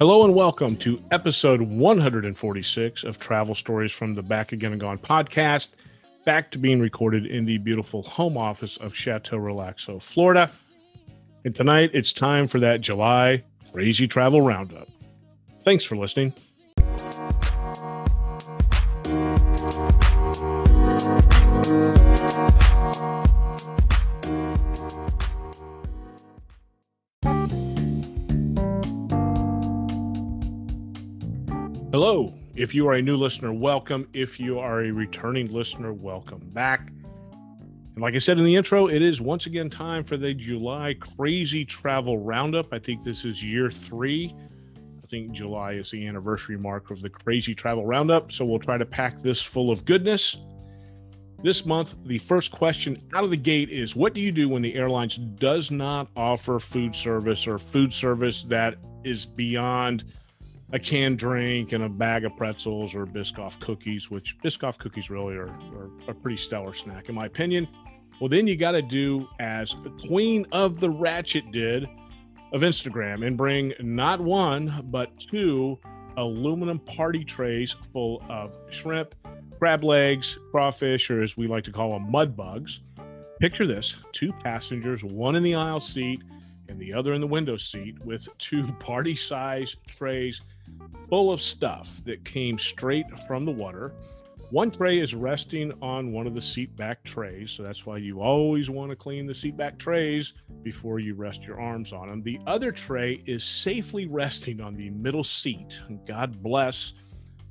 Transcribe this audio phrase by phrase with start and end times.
[0.00, 4.96] Hello and welcome to episode 146 of Travel Stories from the Back Again and Gone
[4.96, 5.68] podcast.
[6.24, 10.50] Back to being recorded in the beautiful home office of Chateau Relaxo, Florida.
[11.44, 13.42] And tonight it's time for that July
[13.74, 14.88] Crazy Travel Roundup.
[15.66, 16.32] Thanks for listening.
[32.60, 34.06] If you are a new listener, welcome.
[34.12, 36.90] If you are a returning listener, welcome back.
[36.90, 40.94] And like I said in the intro, it is once again time for the July
[41.16, 42.70] Crazy Travel Roundup.
[42.70, 44.34] I think this is year three.
[45.02, 48.30] I think July is the anniversary mark of the Crazy Travel Roundup.
[48.30, 50.36] So we'll try to pack this full of goodness.
[51.42, 54.60] This month, the first question out of the gate is What do you do when
[54.60, 60.04] the airlines does not offer food service or food service that is beyond
[60.72, 65.34] a canned drink and a bag of pretzels or Biscoff cookies, which Biscoff cookies really
[65.34, 67.66] are, are a pretty stellar snack, in my opinion?
[68.20, 71.88] Well, then you got to do as the Queen of the Ratchet did
[72.52, 75.78] of Instagram and bring not one, but two
[76.16, 79.14] aluminum party trays full of shrimp,
[79.58, 82.80] crab legs, crawfish, or as we like to call them, mud bugs.
[83.40, 86.22] Picture this two passengers, one in the aisle seat
[86.68, 90.42] and the other in the window seat, with two party size trays
[91.08, 93.94] full of stuff that came straight from the water
[94.50, 97.52] one tray is resting on one of the seat back trays.
[97.52, 100.32] So that's why you always want to clean the seat back trays
[100.64, 102.20] before you rest your arms on them.
[102.22, 105.78] The other tray is safely resting on the middle seat.
[106.04, 106.94] God bless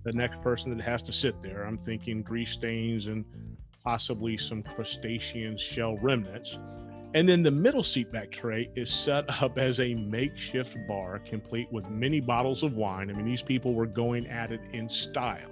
[0.03, 1.63] the next person that has to sit there.
[1.63, 3.23] I'm thinking grease stains and
[3.81, 6.59] possibly some crustacean shell remnants.
[7.15, 11.67] And then the middle seat back tray is set up as a makeshift bar, complete
[11.71, 13.09] with many bottles of wine.
[13.09, 15.49] I mean, these people were going at it in style.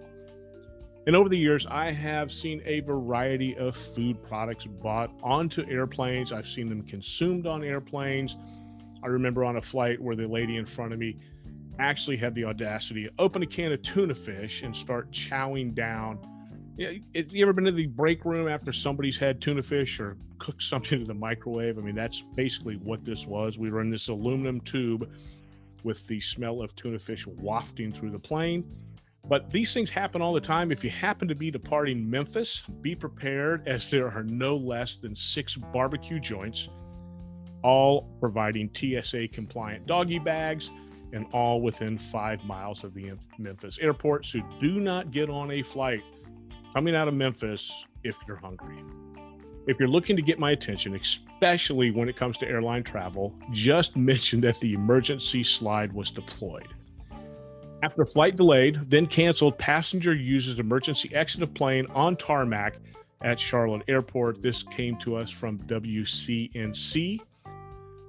[1.07, 6.31] And over the years, I have seen a variety of food products bought onto airplanes.
[6.31, 8.35] I've seen them consumed on airplanes.
[9.01, 11.17] I remember on a flight where the lady in front of me
[11.79, 16.19] actually had the audacity to open a can of tuna fish and start chowing down.
[16.77, 20.61] You, you ever been to the break room after somebody's had tuna fish or cooked
[20.61, 21.77] something in the microwave?
[21.77, 23.57] I mean, that's basically what this was.
[23.57, 25.09] We were in this aluminum tube
[25.83, 28.63] with the smell of tuna fish wafting through the plane
[29.29, 30.71] but these things happen all the time.
[30.71, 35.15] If you happen to be departing Memphis, be prepared as there are no less than
[35.15, 36.69] six barbecue joints,
[37.63, 40.69] all providing TSA compliant doggy bags
[41.13, 44.25] and all within five miles of the Memphis airport.
[44.25, 46.03] So do not get on a flight
[46.73, 47.71] coming out of Memphis
[48.03, 48.83] if you're hungry.
[49.67, 53.95] If you're looking to get my attention, especially when it comes to airline travel, just
[53.97, 56.67] mention that the emergency slide was deployed.
[57.83, 62.77] After flight delayed, then canceled, passenger uses emergency exit of plane on tarmac
[63.21, 64.41] at Charlotte Airport.
[64.41, 67.21] This came to us from WCNC.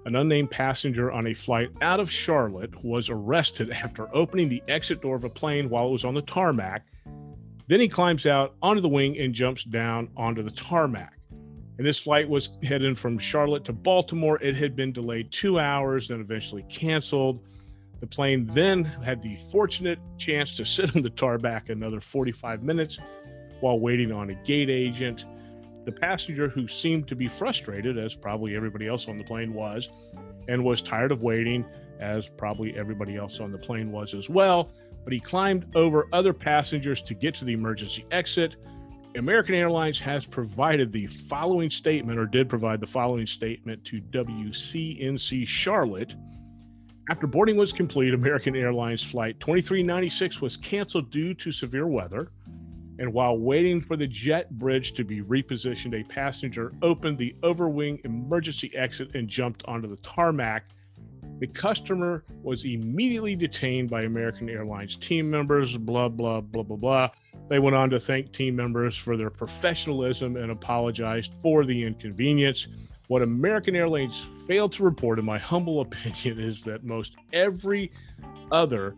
[0.06, 5.02] An unnamed passenger on a flight out of Charlotte was arrested after opening the exit
[5.02, 6.86] door of a plane while it was on the tarmac.
[7.68, 11.18] Then he climbs out onto the wing and jumps down onto the tarmac.
[11.30, 14.42] And this flight was heading from Charlotte to Baltimore.
[14.42, 17.46] It had been delayed two hours, then eventually canceled.
[18.00, 22.98] The plane then had the fortunate chance to sit on the tarmac another 45 minutes
[23.60, 25.26] while waiting on a gate agent.
[25.84, 29.90] The passenger, who seemed to be frustrated, as probably everybody else on the plane was,
[30.48, 31.64] and was tired of waiting,
[32.00, 34.70] as probably everybody else on the plane was as well,
[35.08, 38.56] but he climbed over other passengers to get to the emergency exit.
[39.16, 45.48] American Airlines has provided the following statement, or did provide the following statement to WCNC
[45.48, 46.14] Charlotte
[47.10, 52.30] after boarding was complete, American Airlines Flight 2396 was canceled due to severe weather.
[52.98, 58.04] And while waiting for the jet bridge to be repositioned, a passenger opened the overwing
[58.04, 60.66] emergency exit and jumped onto the tarmac.
[61.40, 67.10] The customer was immediately detained by American Airlines team members, blah, blah, blah, blah, blah.
[67.48, 72.66] They went on to thank team members for their professionalism and apologized for the inconvenience.
[73.06, 77.92] What American Airlines failed to report, in my humble opinion, is that most every
[78.50, 78.96] other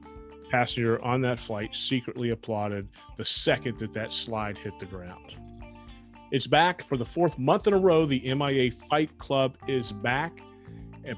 [0.51, 2.89] passenger on that flight secretly applauded
[3.19, 5.35] the second that that slide hit the ground.
[6.33, 8.07] It's back for the fourth month in a row.
[8.07, 10.41] The MIA Fight Club is back.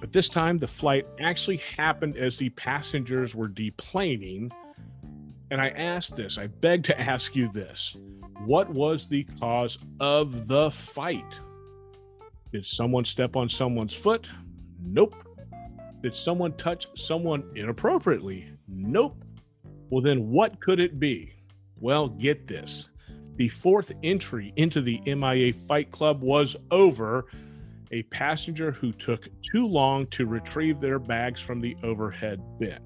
[0.00, 4.50] But this time, the flight actually happened as the passengers were deplaning.
[5.50, 7.96] And I asked this, I beg to ask you this
[8.44, 11.38] what was the cause of the fight?
[12.52, 14.29] Did someone step on someone's foot?
[14.81, 15.14] Nope.
[16.02, 18.49] Did someone touch someone inappropriately?
[18.69, 19.25] Nope.
[19.90, 21.32] Well, then what could it be?
[21.78, 22.88] Well, get this.
[23.37, 27.26] The fourth entry into the MIA Fight Club was over
[27.92, 32.78] a passenger who took too long to retrieve their bags from the overhead bin.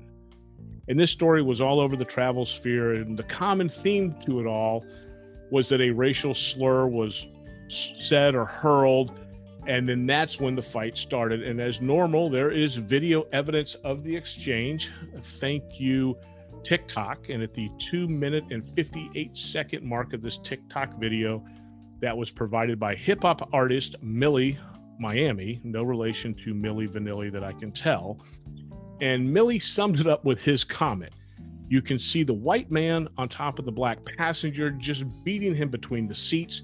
[0.88, 4.46] And this story was all over the travel sphere, and the common theme to it
[4.46, 4.84] all
[5.50, 7.26] was that a racial slur was
[7.68, 9.12] said or hurled
[9.66, 11.42] and then that's when the fight started.
[11.42, 14.90] And as normal, there is video evidence of the exchange.
[15.40, 16.16] Thank you,
[16.62, 17.28] TikTok.
[17.28, 21.44] And at the two minute and 58 second mark of this TikTok video,
[22.00, 24.58] that was provided by hip hop artist Millie
[24.98, 28.18] Miami, no relation to Milli Vanilli that I can tell.
[29.00, 31.12] And Millie summed it up with his comment.
[31.68, 35.68] You can see the white man on top of the black passenger just beating him
[35.68, 36.62] between the seats.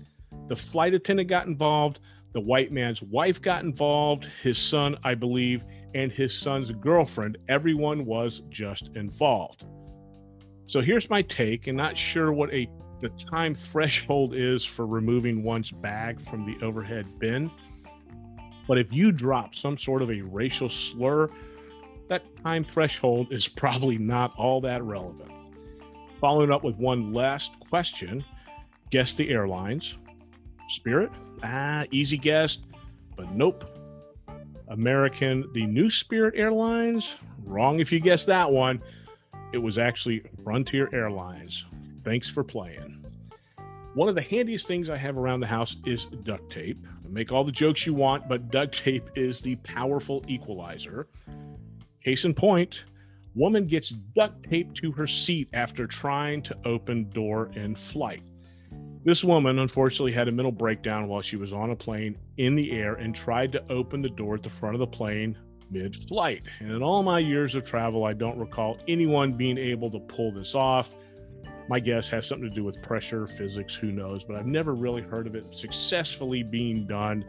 [0.48, 1.98] The flight attendant got involved.
[2.32, 5.64] The white man's wife got involved, his son, I believe,
[5.94, 7.36] and his son's girlfriend.
[7.48, 9.64] Everyone was just involved.
[10.66, 12.66] So here's my take, and not sure what a
[13.00, 17.50] the time threshold is for removing one's bag from the overhead bin.
[18.66, 21.30] But if you drop some sort of a racial slur,
[22.08, 25.30] that time threshold is probably not all that relevant.
[26.20, 28.24] Following up with one last question
[28.90, 29.94] guess the airlines.
[30.68, 31.10] Spirit?
[31.42, 32.58] Ah, easy guess,
[33.16, 33.64] but nope.
[34.68, 37.16] American, the new Spirit Airlines?
[37.44, 38.82] Wrong if you guessed that one.
[39.52, 41.66] It was actually Frontier Airlines.
[42.04, 43.01] Thanks for playing.
[43.94, 46.78] One of the handiest things I have around the house is duct tape.
[47.06, 51.08] Make all the jokes you want, but duct tape is the powerful equalizer.
[52.02, 52.86] Case in point,
[53.34, 58.22] woman gets duct taped to her seat after trying to open door in flight.
[59.04, 62.72] This woman unfortunately had a mental breakdown while she was on a plane in the
[62.72, 65.36] air and tried to open the door at the front of the plane
[65.70, 66.44] mid flight.
[66.60, 70.32] And in all my years of travel, I don't recall anyone being able to pull
[70.32, 70.94] this off.
[71.72, 75.00] My guess has something to do with pressure, physics, who knows, but I've never really
[75.00, 77.24] heard of it successfully being done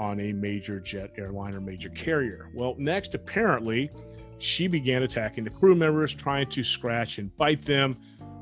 [0.00, 2.48] on a major jet airline or major carrier.
[2.54, 3.90] Well, next, apparently,
[4.38, 7.98] she began attacking the crew members, trying to scratch and bite them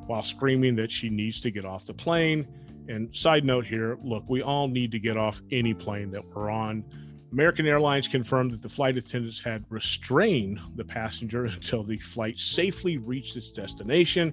[0.06, 2.46] while screaming that she needs to get off the plane.
[2.88, 6.50] And side note here look, we all need to get off any plane that we're
[6.50, 6.84] on.
[7.32, 12.96] American Airlines confirmed that the flight attendants had restrained the passenger until the flight safely
[12.96, 14.32] reached its destination.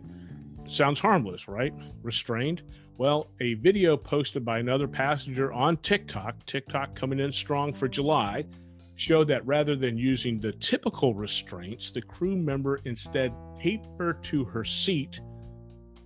[0.70, 1.74] Sounds harmless, right?
[2.04, 2.62] Restrained.
[2.98, 8.46] Well, a video posted by another passenger on TikTok, TikTok coming in strong for July,
[8.96, 14.44] showed that rather than using the typical restraints, the crew member instead taped her to
[14.46, 15.20] her seat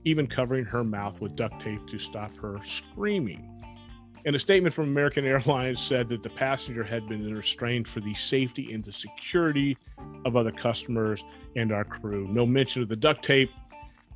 [0.06, 3.50] even covering her mouth with duct tape to stop her screaming.
[4.25, 8.13] And a statement from American Airlines said that the passenger had been restrained for the
[8.13, 9.77] safety and the security
[10.25, 11.24] of other customers
[11.57, 12.27] and our crew.
[12.30, 13.51] No mention of the duct tape.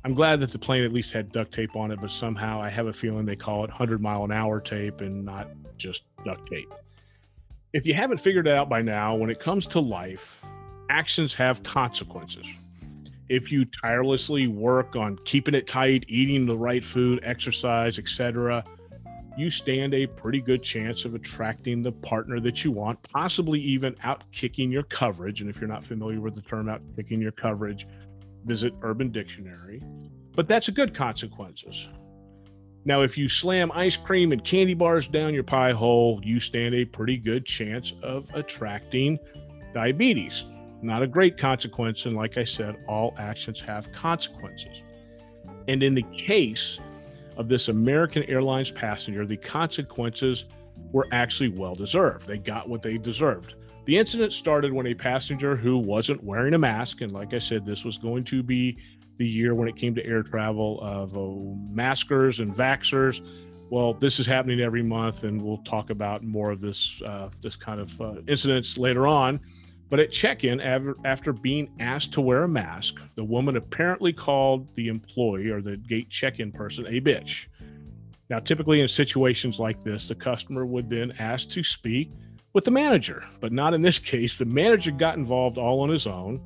[0.08, 2.70] I'm glad that the plane at least had duct tape on it, but somehow I
[2.70, 6.48] have a feeling they call it 100 mile an hour tape and not just duct
[6.48, 6.72] tape.
[7.74, 10.40] If you haven't figured it out by now, when it comes to life,
[10.88, 12.46] actions have consequences
[13.28, 18.64] if you tirelessly work on keeping it tight, eating the right food, exercise, etc.,
[19.36, 23.92] you stand a pretty good chance of attracting the partner that you want, possibly even
[23.96, 25.42] outkicking your coverage.
[25.42, 27.86] And if you're not familiar with the term outkicking your coverage,
[28.44, 29.82] visit Urban Dictionary.
[30.34, 31.88] But that's a good consequences.
[32.84, 36.74] Now, if you slam ice cream and candy bars down your pie hole, you stand
[36.74, 39.18] a pretty good chance of attracting
[39.74, 40.44] diabetes.
[40.80, 42.06] Not a great consequence.
[42.06, 44.80] And like I said, all actions have consequences.
[45.66, 46.78] And in the case
[47.36, 50.46] of this American Airlines passenger, the consequences
[50.92, 52.26] were actually well deserved.
[52.26, 53.54] They got what they deserved.
[53.88, 57.64] The incident started when a passenger who wasn't wearing a mask, and like I said,
[57.64, 58.76] this was going to be
[59.16, 63.26] the year when it came to air travel of uh, maskers and vaxers.
[63.70, 67.56] Well, this is happening every month, and we'll talk about more of this uh, this
[67.56, 69.40] kind of uh, incidents later on.
[69.88, 74.68] But at check in, after being asked to wear a mask, the woman apparently called
[74.74, 77.46] the employee or the gate check in person a bitch.
[78.28, 82.10] Now, typically in situations like this, the customer would then ask to speak
[82.58, 84.36] with the manager, but not in this case.
[84.36, 86.40] The manager got involved all on his own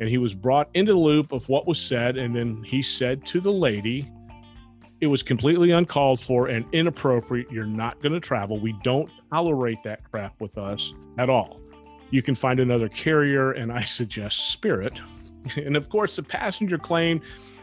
[0.00, 2.18] and he was brought into the loop of what was said.
[2.18, 4.10] And then he said to the lady,
[5.00, 7.50] it was completely uncalled for and inappropriate.
[7.50, 8.58] You're not going to travel.
[8.58, 11.60] We don't tolerate that crap with us at all
[12.10, 15.00] you can find another carrier, and I suggest Spirit.
[15.54, 17.20] And of course, the passenger claimed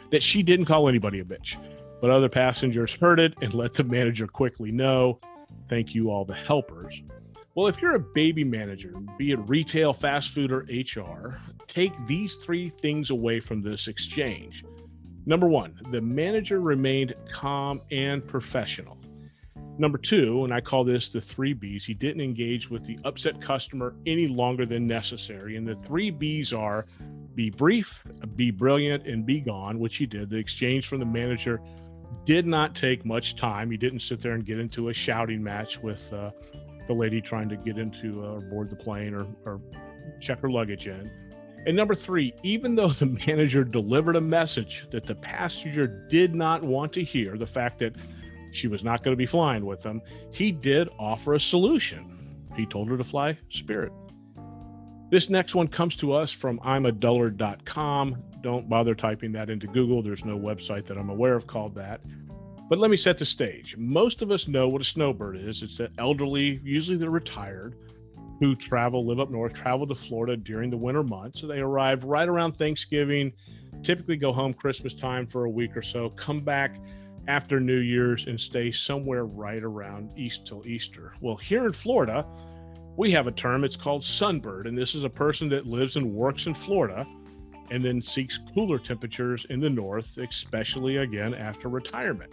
[0.09, 1.57] that she didn't call anybody a bitch,
[1.99, 5.19] but other passengers heard it and let the manager quickly know.
[5.67, 7.03] Thank you, all the helpers.
[7.55, 12.35] Well, if you're a baby manager, be it retail, fast food, or HR, take these
[12.37, 14.65] three things away from this exchange.
[15.27, 18.97] Number one, the manager remained calm and professional.
[19.77, 23.39] Number two, and I call this the three B's, he didn't engage with the upset
[23.39, 25.55] customer any longer than necessary.
[25.55, 26.87] And the three B's are
[27.35, 28.03] be brief,
[28.35, 30.31] be brilliant, and be gone, which he did.
[30.31, 31.61] The exchange from the manager
[32.25, 33.69] did not take much time.
[33.69, 36.31] He didn't sit there and get into a shouting match with uh,
[36.87, 39.61] the lady trying to get into uh, or board the plane or, or
[40.19, 41.09] check her luggage in.
[41.65, 46.63] And number three, even though the manager delivered a message that the passenger did not
[46.63, 47.95] want to hear, the fact that
[48.51, 52.37] she was not going to be flying with them, he did offer a solution.
[52.55, 53.91] He told her to fly Spirit.
[55.09, 58.23] This next one comes to us from I'mADullard.com.
[58.41, 60.01] Don't bother typing that into Google.
[60.01, 62.01] There's no website that I'm aware of called that.
[62.69, 63.75] But let me set the stage.
[63.77, 65.61] Most of us know what a snowbird is.
[65.61, 67.75] It's an elderly, usually they're retired,
[68.39, 71.41] who travel, live up north, travel to Florida during the winter months.
[71.41, 73.33] So they arrive right around Thanksgiving,
[73.83, 76.77] typically go home Christmas time for a week or so, come back
[77.27, 81.13] after New Year's and stay somewhere right around East till Easter.
[81.21, 82.25] Well, here in Florida,
[82.97, 84.67] we have a term, it's called sunbird.
[84.67, 87.05] And this is a person that lives and works in Florida
[87.71, 92.31] and then seeks cooler temperatures in the north, especially again after retirement.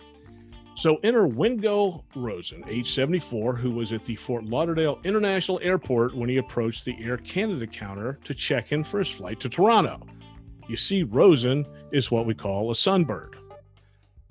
[0.77, 6.31] So enter Wingo Rosen, age 74, who was at the Fort Lauderdale International Airport when
[6.31, 10.01] he approached the Air Canada counter to check in for his flight to Toronto.
[10.69, 13.35] You see, Rosen is what we call a sunbird.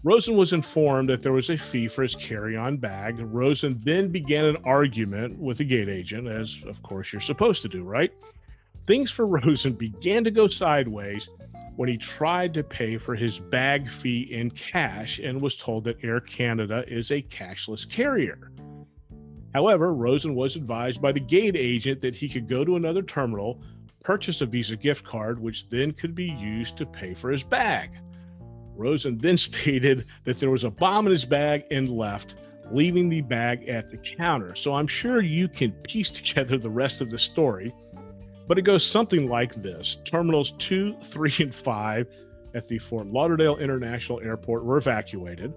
[0.04, 3.18] Rosen was informed that there was a fee for his carry on bag.
[3.20, 7.68] Rosen then began an argument with the gate agent, as of course you're supposed to
[7.68, 8.14] do, right?
[8.88, 11.30] Things for Rosen began to go sideways
[11.76, 16.04] when he tried to pay for his bag fee in cash and was told that
[16.04, 18.52] Air Canada is a cashless carrier.
[19.54, 23.62] However, Rosen was advised by the gate agent that he could go to another terminal,
[24.04, 27.92] purchase a Visa gift card, which then could be used to pay for his bag.
[28.76, 32.36] Rosen then stated that there was a bomb in his bag and left,
[32.72, 34.54] leaving the bag at the counter.
[34.54, 37.74] So I'm sure you can piece together the rest of the story,
[38.50, 42.08] but it goes something like this Terminals 2, 3, and 5
[42.56, 45.54] at the Fort Lauderdale International Airport were evacuated.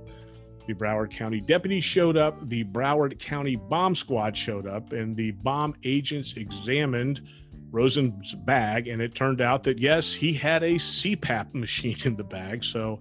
[0.69, 5.31] The Broward County deputies showed up, the Broward County bomb squad showed up, and the
[5.31, 7.23] bomb agents examined
[7.71, 12.23] Rosen's bag, and it turned out that yes, he had a CPAP machine in the
[12.23, 12.63] bag.
[12.63, 13.01] So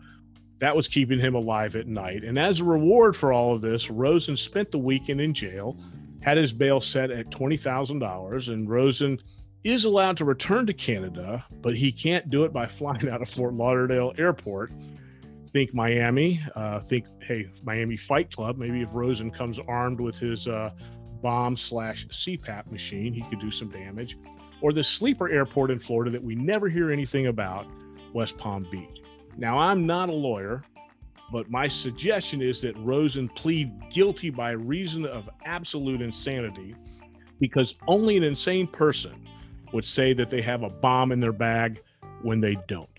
[0.60, 2.24] that was keeping him alive at night.
[2.24, 5.78] And as a reward for all of this, Rosen spent the weekend in jail,
[6.22, 9.20] had his bail set at $20,000, and Rosen
[9.64, 13.30] is allowed to return to Canada, but he can't do it by flying out of
[13.30, 14.72] Fort Lauderdale Airport.
[15.54, 18.58] Think Miami, uh, think, hey, Miami Fight Club.
[18.58, 20.72] Maybe if Rosen comes armed with his uh,
[21.22, 24.18] bomb slash CPAP machine, he could do some damage
[24.62, 27.66] or the sleeper airport in Florida that we never hear anything about,
[28.14, 29.02] West Palm Beach.
[29.38, 30.64] Now, I'm not a lawyer,
[31.32, 36.76] but my suggestion is that Rosen plead guilty by reason of absolute insanity
[37.40, 39.28] because only an insane person
[39.74, 41.82] would say that they have a bomb in their bag
[42.22, 42.90] when they don't.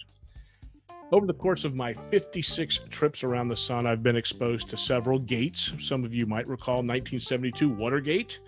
[1.13, 5.19] Over the course of my 56 trips around the sun, I've been exposed to several
[5.19, 5.75] gates.
[5.79, 8.41] Some of you might recall 1972 Watergate,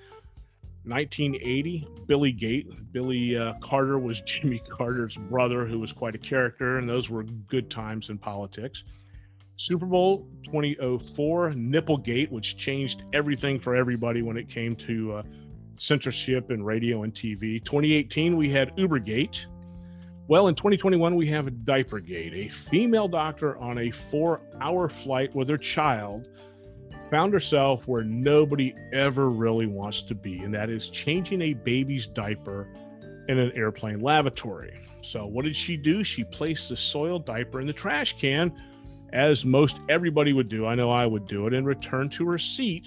[0.84, 2.92] 1980, Billy Gate.
[2.92, 7.24] Billy uh, Carter was Jimmy Carter's brother, who was quite a character, and those were
[7.24, 8.84] good times in politics.
[9.56, 15.22] Super Bowl 2004, Nipplegate, which changed everything for everybody when it came to uh,
[15.78, 17.64] censorship in radio and TV.
[17.64, 19.46] 2018, we had Ubergate.
[20.26, 25.34] Well, in 2021, we have a Diapergate, a female doctor on a four hour flight
[25.34, 26.28] with her child
[27.10, 32.06] found herself where nobody ever really wants to be, and that is changing a baby's
[32.06, 32.66] diaper
[33.28, 34.76] in an airplane lavatory.
[35.02, 36.02] So, what did she do?
[36.02, 38.52] She placed the soiled diaper in the trash can,
[39.12, 40.66] as most everybody would do.
[40.66, 42.86] I know I would do it, and returned to her seat,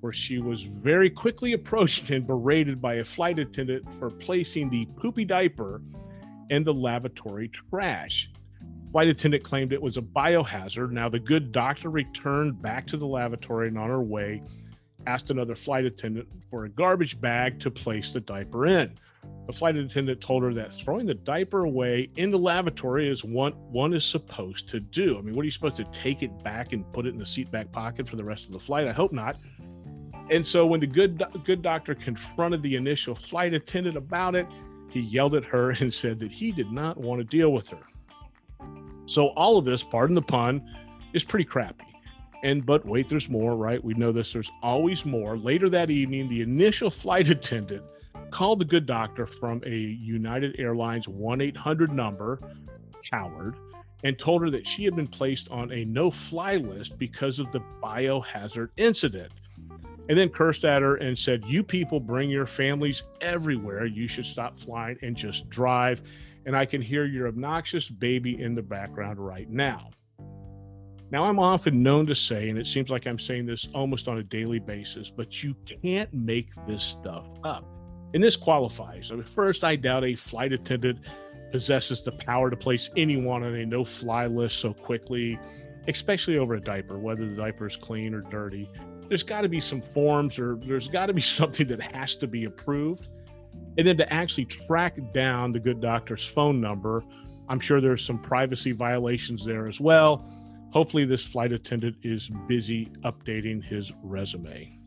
[0.00, 4.86] where she was very quickly approached and berated by a flight attendant for placing the
[4.96, 5.82] poopy diaper
[6.50, 8.30] in the lavatory trash.
[8.92, 10.90] Flight attendant claimed it was a biohazard.
[10.90, 14.42] Now, the good doctor returned back to the lavatory and on her way
[15.06, 18.98] asked another flight attendant for a garbage bag to place the diaper in.
[19.46, 23.56] The flight attendant told her that throwing the diaper away in the lavatory is what
[23.56, 25.18] one is supposed to do.
[25.18, 27.26] I mean, what are you supposed to take it back and put it in the
[27.26, 28.86] seat back pocket for the rest of the flight?
[28.86, 29.36] I hope not.
[30.30, 34.46] And so when the good good doctor confronted the initial flight attendant about it,
[34.88, 37.82] he yelled at her and said that he did not want to deal with her.
[39.06, 40.62] So all of this, pardon the pun,
[41.12, 41.84] is pretty crappy.
[42.42, 43.82] And but wait, there's more, right?
[43.82, 44.32] We know this.
[44.32, 45.36] There's always more.
[45.36, 47.82] Later that evening, the initial flight attendant
[48.30, 52.38] called the good doctor from a United Airlines 1 800 number,
[53.10, 53.56] Howard,
[54.04, 57.50] and told her that she had been placed on a no fly list because of
[57.50, 59.32] the biohazard incident.
[60.08, 63.86] And then cursed at her and said, You people bring your families everywhere.
[63.86, 66.02] You should stop flying and just drive.
[66.46, 69.90] And I can hear your obnoxious baby in the background right now.
[71.12, 74.18] Now, I'm often known to say, and it seems like I'm saying this almost on
[74.18, 77.64] a daily basis, but you can't make this stuff up.
[78.14, 79.10] And this qualifies.
[79.10, 81.00] I mean, first, I doubt a flight attendant
[81.50, 85.38] possesses the power to place anyone on a no fly list so quickly,
[85.88, 88.70] especially over a diaper, whether the diaper is clean or dirty.
[89.10, 92.26] There's got to be some forms or there's got to be something that has to
[92.26, 93.08] be approved.
[93.76, 97.04] And then to actually track down the good doctor's phone number,
[97.50, 100.24] I'm sure there's some privacy violations there as well
[100.70, 104.78] Hopefully, this flight attendant is busy updating his resume.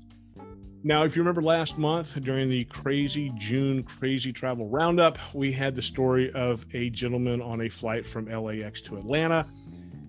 [0.86, 5.76] Now, if you remember last month during the crazy June crazy travel roundup, we had
[5.76, 9.46] the story of a gentleman on a flight from LAX to Atlanta,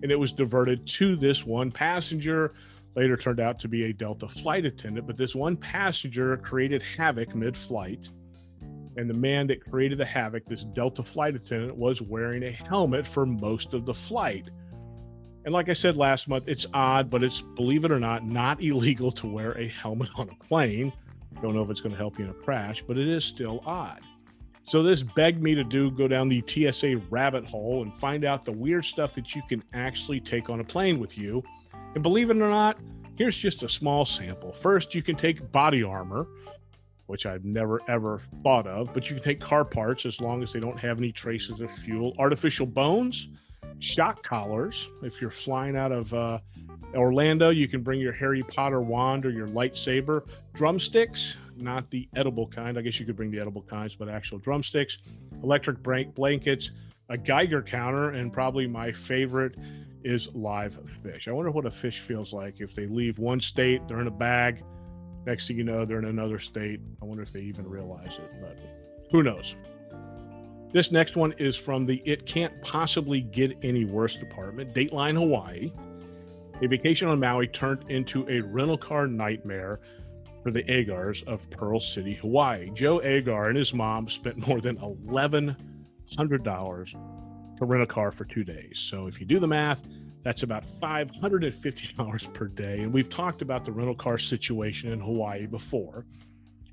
[0.01, 2.53] and it was diverted to this one passenger.
[2.95, 7.35] Later turned out to be a Delta flight attendant, but this one passenger created havoc
[7.35, 8.09] mid flight.
[8.97, 13.05] And the man that created the havoc, this Delta flight attendant, was wearing a helmet
[13.05, 14.49] for most of the flight
[15.45, 18.61] and like I said last month, it's odd, but it's, believe it or not, not
[18.63, 20.91] illegal to wear a helmet on a plane.
[21.41, 23.61] Don't know if it's going to help you in a crash, but it is still
[23.65, 24.01] odd.
[24.63, 28.43] So this begged me to do go down the TSA rabbit hole and find out
[28.43, 31.43] the weird stuff that you can actually take on a plane with you.
[31.95, 32.77] And believe it or not,
[33.15, 34.51] here's just a small sample.
[34.51, 36.27] First, you can take body armor,
[37.07, 40.51] which I've never ever thought of, but you can take car parts as long as
[40.51, 43.29] they don't have any traces of fuel, artificial bones,
[43.79, 44.87] shock collars.
[45.03, 46.39] If you're flying out of uh,
[46.93, 50.23] Orlando, you can bring your Harry Potter wand or your lightsaber.
[50.53, 52.77] Drumsticks, not the edible kind.
[52.77, 54.97] I guess you could bring the edible kinds, but actual drumsticks.
[55.43, 55.77] Electric
[56.13, 56.71] blankets,
[57.09, 59.55] a Geiger counter, and probably my favorite
[60.05, 61.27] is live fish.
[61.27, 64.11] I wonder what a fish feels like if they leave one state, they're in a
[64.11, 64.63] bag.
[65.25, 66.79] Next thing you know, they're in another state.
[67.01, 68.57] I wonder if they even realize it, but
[69.11, 69.55] who knows?
[70.71, 75.71] This next one is from the It Can't Possibly Get Any Worse department, Dateline Hawaii.
[76.61, 79.79] A vacation on Maui turned into a rental car nightmare
[80.43, 82.69] for the Agars of Pearl City, Hawaii.
[82.71, 87.14] Joe Agar and his mom spent more than $1,100
[87.57, 88.85] to rent a car for two days.
[88.89, 89.83] So if you do the math,
[90.23, 92.79] that's about $550 per day.
[92.79, 96.05] And we've talked about the rental car situation in Hawaii before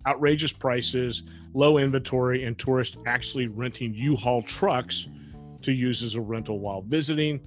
[0.06, 1.22] outrageous prices,
[1.54, 5.08] low inventory, and tourists actually renting U Haul trucks
[5.62, 7.40] to use as a rental while visiting.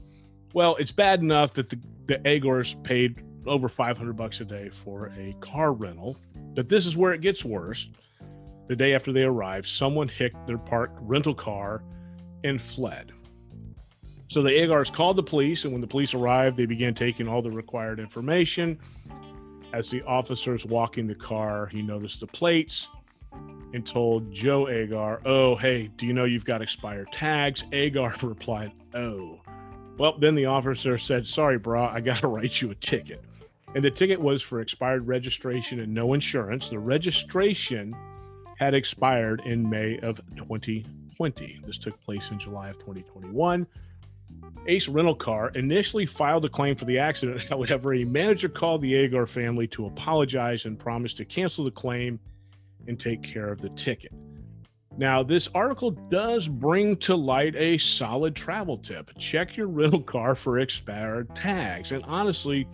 [0.53, 5.07] Well, it's bad enough that the, the Agars paid over 500 bucks a day for
[5.17, 6.17] a car rental,
[6.55, 7.89] but this is where it gets worse.
[8.67, 11.83] The day after they arrived, someone hit their parked rental car
[12.43, 13.11] and fled.
[14.27, 17.41] So the Agars called the police, and when the police arrived, they began taking all
[17.41, 18.79] the required information.
[19.73, 22.87] As the officer's walking the car, he noticed the plates
[23.73, 27.63] and told Joe Agar, Oh, hey, do you know you've got expired tags?
[27.71, 29.41] Agar replied, Oh.
[29.97, 33.23] Well, then the officer said, Sorry, brah, I got to write you a ticket.
[33.75, 36.69] And the ticket was for expired registration and no insurance.
[36.69, 37.95] The registration
[38.57, 41.59] had expired in May of 2020.
[41.65, 43.67] This took place in July of 2021.
[44.67, 47.43] Ace Rental Car initially filed a claim for the accident.
[47.49, 52.19] However, a manager called the Agar family to apologize and promised to cancel the claim
[52.87, 54.11] and take care of the ticket.
[54.97, 59.11] Now, this article does bring to light a solid travel tip.
[59.17, 61.91] Check your rental car for expired tags.
[61.91, 62.67] And honestly,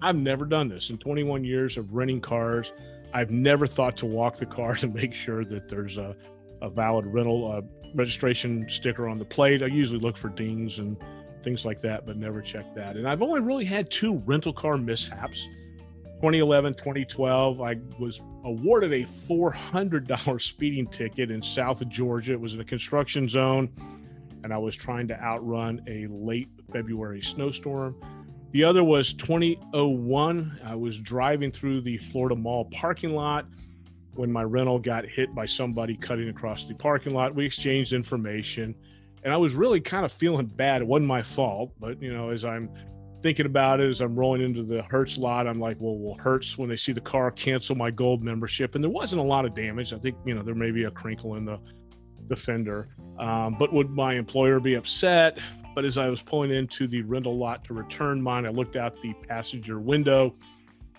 [0.00, 2.72] I've never done this in 21 years of renting cars.
[3.12, 6.16] I've never thought to walk the car to make sure that there's a,
[6.62, 7.60] a valid rental uh,
[7.94, 9.62] registration sticker on the plate.
[9.62, 10.96] I usually look for dings and
[11.42, 12.96] things like that, but never checked that.
[12.96, 15.48] And I've only really had two rental car mishaps.
[16.16, 22.32] 2011, 2012, I was awarded a $400 speeding ticket in South Georgia.
[22.32, 23.70] It was in a construction zone,
[24.42, 27.96] and I was trying to outrun a late February snowstorm.
[28.50, 30.60] The other was 2001.
[30.64, 33.46] I was driving through the Florida Mall parking lot
[34.14, 37.34] when my rental got hit by somebody cutting across the parking lot.
[37.34, 38.74] We exchanged information
[39.24, 40.82] and I was really kind of feeling bad.
[40.82, 42.70] It wasn't my fault, but you know, as I'm
[43.22, 46.56] thinking about it, as I'm rolling into the Hertz lot, I'm like, well, will Hertz
[46.56, 48.74] when they see the car cancel my gold membership?
[48.74, 49.92] And there wasn't a lot of damage.
[49.92, 51.58] I think you know there may be a crinkle in the
[52.28, 55.38] the fender, um, but would my employer be upset?
[55.78, 59.00] but as I was pulling into the rental lot to return mine, I looked out
[59.00, 60.34] the passenger window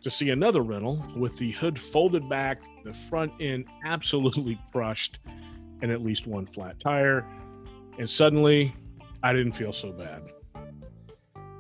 [0.02, 5.20] to see another rental with the hood folded back, the front end absolutely crushed,
[5.82, 7.26] and at least one flat tire.
[8.00, 8.74] And suddenly,
[9.22, 10.24] I didn't feel so bad.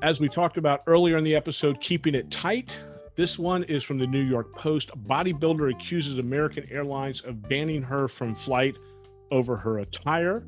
[0.02, 2.80] As we talked about earlier in the episode, keeping it tight.
[3.17, 4.91] This one is from the New York Post.
[5.06, 8.78] Bodybuilder accuses American Airlines of banning her from flight
[9.30, 10.47] over her attire.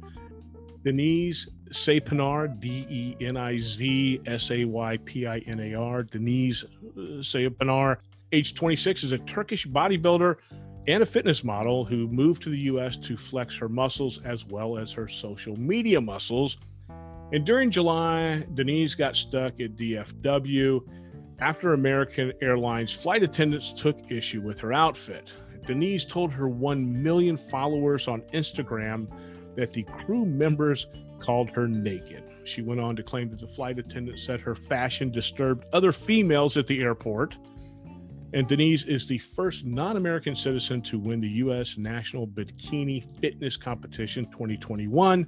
[0.85, 6.03] Deniz Saypinar, D E N I Z S A Y P I N A R,
[6.03, 6.63] Deniz
[6.95, 7.97] Saypinar,
[8.31, 10.37] age 26, is a Turkish bodybuilder
[10.87, 14.77] and a fitness model who moved to the US to flex her muscles as well
[14.77, 16.57] as her social media muscles.
[17.31, 20.81] And during July, Deniz got stuck at DFW
[21.39, 25.31] after American Airlines flight attendants took issue with her outfit.
[25.65, 29.07] Deniz told her 1 million followers on Instagram
[29.55, 30.87] that the crew members
[31.19, 32.23] called her naked.
[32.43, 36.57] She went on to claim that the flight attendant said her fashion disturbed other females
[36.57, 37.37] at the airport.
[38.33, 41.77] And Deniz is the first non American citizen to win the U.S.
[41.77, 45.27] National Bikini Fitness Competition 2021.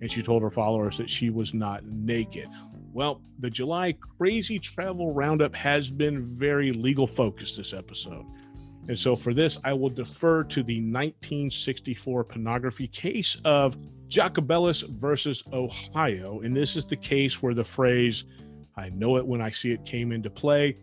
[0.00, 2.48] And she told her followers that she was not naked.
[2.92, 8.26] Well, the July Crazy Travel Roundup has been very legal focused this episode.
[8.88, 13.76] And so for this, I will defer to the 1964 pornography case of
[14.08, 16.40] Jacobellis versus Ohio.
[16.40, 18.24] And this is the case where the phrase,
[18.76, 20.76] I know it when I see it, came into play.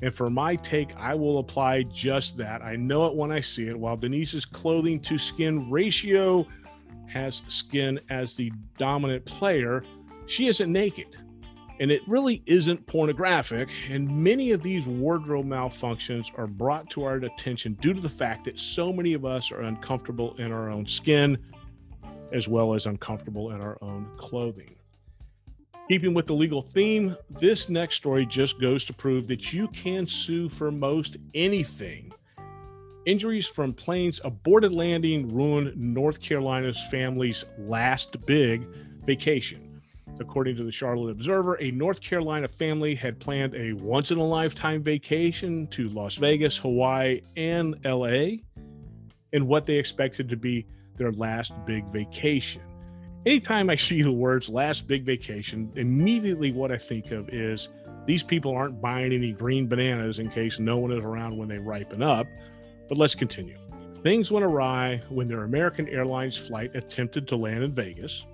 [0.00, 2.62] And for my take, I will apply just that.
[2.62, 3.78] I know it when I see it.
[3.78, 6.46] While Deniz's clothing to skin ratio
[7.06, 9.82] has skin as the dominant player,
[10.26, 11.16] she isn't naked
[11.80, 13.68] and it really isn't pornographic.
[13.88, 18.44] And many of these wardrobe malfunctions are brought to our attention due to the fact
[18.44, 21.38] that so many of us are uncomfortable in our own skin,
[22.32, 24.74] as well as uncomfortable in our own clothing.
[25.88, 30.06] Keeping with the legal theme, this next story just goes to prove that you can
[30.06, 32.12] sue for most anything.
[33.06, 38.68] Injuries from planes aborted landing ruined North Carolina's family's last big
[39.06, 39.80] vacation.
[40.20, 44.24] According to the Charlotte Observer, a North Carolina family had planned a once in a
[44.24, 48.42] lifetime vacation to Las Vegas, Hawaii, and LA
[49.32, 52.67] in what they expected to be their last big vacation.
[53.28, 57.68] Anytime I see the words last big vacation, immediately what I think of is
[58.06, 61.58] these people aren't buying any green bananas in case no one is around when they
[61.58, 62.26] ripen up.
[62.88, 63.58] But let's continue.
[64.02, 68.24] Things went awry when their American Airlines flight attempted to land in Vegas.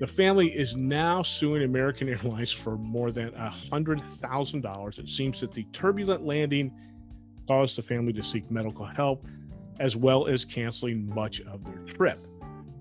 [0.00, 4.98] The family is now suing American Airlines for more than $100,000.
[4.98, 6.70] It seems that the turbulent landing
[7.48, 9.24] caused the family to seek medical help,
[9.78, 12.26] as well as canceling much of their trip.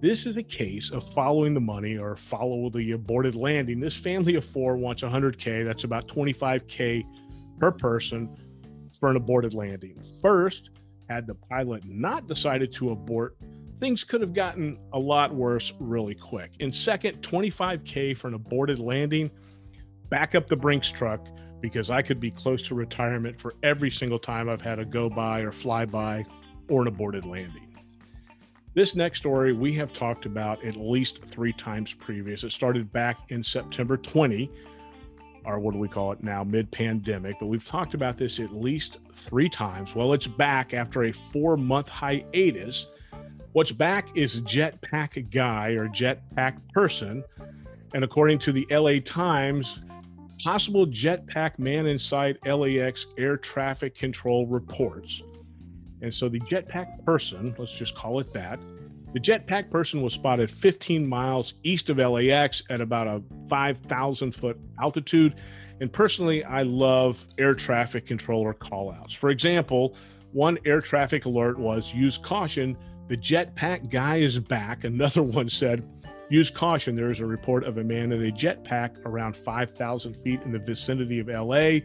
[0.02, 3.80] This is a case of following the money or follow the aborted landing.
[3.80, 5.66] This family of four wants 100K.
[5.66, 7.04] That's about 25K
[7.60, 8.30] per person
[8.98, 10.02] for an aborted landing.
[10.22, 10.70] First,
[11.10, 13.36] had the pilot not decided to abort
[13.80, 16.52] things could have gotten a lot worse really quick.
[16.60, 19.32] And second, 25K for an aborted landing,
[20.10, 21.28] back up the Brinks truck
[21.62, 25.10] because I could be close to retirement for every single time I've had a go
[25.10, 26.26] by or fly by
[26.70, 27.69] or an aborted landing.
[28.74, 32.44] This next story we have talked about at least three times previous.
[32.44, 34.50] It started back in September 20,
[35.46, 38.54] or what do we call it now, mid pandemic, but we've talked about this at
[38.54, 39.96] least three times.
[39.96, 42.88] Well, it's back after a four month hiatus
[43.54, 47.24] What's back is Jetpack Guy or Jetpack Person.
[47.96, 49.80] And according to the LA Times,
[50.44, 55.24] possible jetpack man inside LAX air traffic control reports.
[56.02, 58.60] And so the jetpack person, let's just call it that,
[59.14, 64.58] the jetpack person was spotted 15 miles east of LAX at about a 5,000 foot
[64.80, 65.36] altitude.
[65.82, 69.16] And personally, I love air traffic controller callouts.
[69.16, 69.96] For example,
[70.32, 72.78] one air traffic alert was use caution
[73.10, 74.84] the jetpack guy is back.
[74.86, 75.84] Another one said,
[76.32, 76.96] Use caution.
[76.96, 80.60] There is a report of a man in a jetpack around 5,000 feet in the
[80.60, 81.80] vicinity of LA.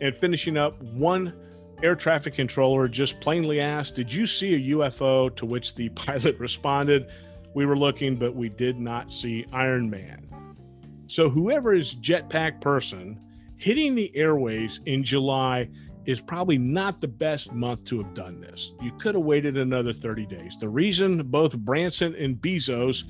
[0.00, 1.32] And finishing up, one
[1.82, 5.34] air traffic controller just plainly asked, Did you see a UFO?
[5.36, 7.08] To which the pilot responded,
[7.54, 10.28] We were looking, but we did not see Iron Man.
[11.06, 13.20] So, whoever is jetpack person
[13.56, 15.68] hitting the airways in July
[16.06, 18.72] is probably not the best month to have done this.
[18.82, 20.58] You could have waited another 30 days.
[20.58, 23.04] The reason both Branson and Bezos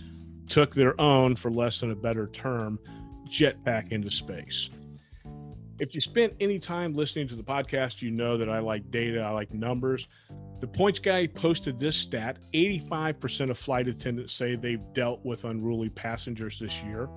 [0.49, 2.79] took their own, for less than a better term,
[3.29, 4.69] jetpack into space.
[5.85, 9.21] If you spent any time listening to the podcast, you know that I like data,
[9.21, 10.09] I like numbers.
[10.61, 15.91] The points guy posted this stat 85% of flight attendants say they've dealt with unruly
[15.91, 17.11] passengers this year.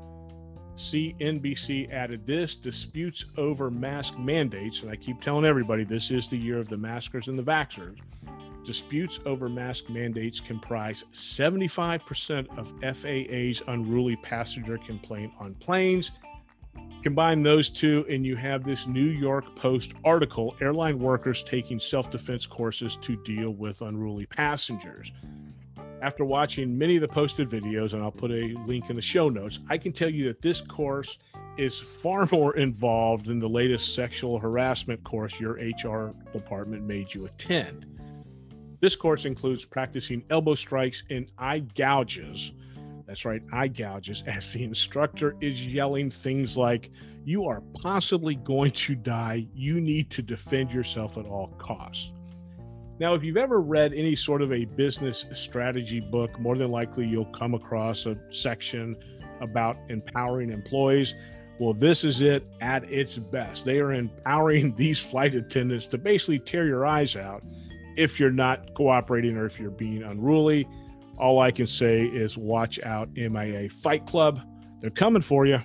[0.76, 4.82] CNBC added this disputes over mask mandates.
[4.82, 8.00] And I keep telling everybody this is the year of the maskers and the vaxxers.
[8.66, 16.12] Disputes over mask mandates comprise 75% of FAA's unruly passenger complaint on planes.
[17.08, 22.10] Combine those two, and you have this New York Post article airline workers taking self
[22.12, 25.14] defense courses to deal with unruly passengers.
[26.02, 29.30] After watching many of the posted videos, and I'll put a link in the show
[29.30, 31.18] notes, I can tell you that this course
[31.58, 37.26] is far more involved than the latest sexual harassment course your HR department made you
[37.26, 37.86] attend.
[38.82, 42.52] This course includes practicing elbow strikes and eye gouges.
[43.08, 46.92] That's right, eye gouges, as the instructor is yelling things like,
[47.24, 49.48] You are possibly going to die.
[49.56, 52.12] You need to defend yourself at all costs.
[53.00, 57.06] Now, if you've ever read any sort of a business strategy book, more than likely
[57.06, 58.98] you'll come across a section
[59.40, 61.14] about empowering employees.
[61.60, 63.66] Well, this is it at its best.
[63.66, 67.44] They are empowering these flight attendants to basically tear your eyes out
[67.96, 70.68] if you're not cooperating or if you're being unruly.
[71.18, 74.40] All I can say is watch out, MIA Fight Club.
[74.80, 75.60] They're coming for you.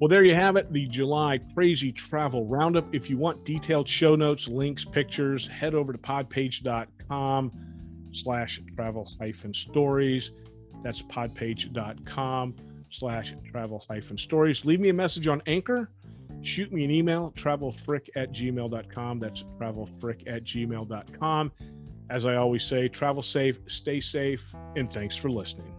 [0.00, 2.94] Well, there you have it, the July Crazy Travel Roundup.
[2.94, 7.52] If you want detailed show notes, links, pictures, head over to podpage.com
[8.12, 10.32] slash travel hyphen stories.
[10.82, 12.56] That's podpage.com
[12.90, 14.64] slash travel hyphen stories.
[14.64, 15.90] Leave me a message on Anchor.
[16.42, 19.18] Shoot me an email, travelfrick at gmail.com.
[19.18, 21.52] That's travelfrick at gmail.com.
[22.08, 25.74] As I always say, travel safe, stay safe, and thanks for listening.